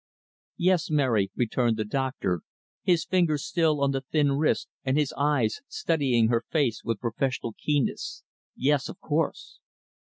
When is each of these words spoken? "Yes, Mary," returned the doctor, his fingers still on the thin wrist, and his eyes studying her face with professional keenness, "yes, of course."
"Yes, 0.57 0.89
Mary," 0.89 1.29
returned 1.35 1.77
the 1.77 1.85
doctor, 1.85 2.41
his 2.81 3.05
fingers 3.05 3.45
still 3.45 3.81
on 3.83 3.91
the 3.91 4.01
thin 4.01 4.31
wrist, 4.31 4.67
and 4.83 4.97
his 4.97 5.13
eyes 5.15 5.61
studying 5.67 6.29
her 6.29 6.43
face 6.49 6.83
with 6.83 6.99
professional 6.99 7.53
keenness, 7.53 8.23
"yes, 8.55 8.89
of 8.89 8.99
course." 8.99 9.59